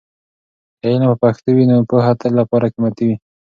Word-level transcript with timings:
که 0.79 0.85
علم 0.91 1.03
په 1.09 1.15
پښتو 1.21 1.49
وي، 1.55 1.65
نو 1.71 1.77
پوهه 1.89 2.11
تل 2.19 2.31
لپاره 2.41 2.67
قیمتي 2.73 3.03
وي. 3.07 3.15